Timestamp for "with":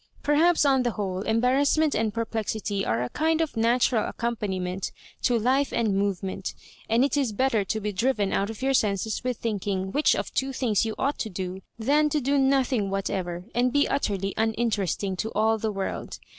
9.23-9.37